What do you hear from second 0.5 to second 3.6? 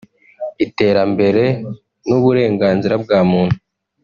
iterambere n’uburenganzira bwa muntu